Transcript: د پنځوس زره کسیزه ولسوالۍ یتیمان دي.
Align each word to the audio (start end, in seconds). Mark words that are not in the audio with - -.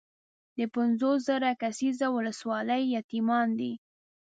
د 0.57 0.59
پنځوس 0.73 1.17
زره 1.29 1.49
کسیزه 1.61 2.07
ولسوالۍ 2.15 2.83
یتیمان 2.97 3.47
دي. 3.59 3.73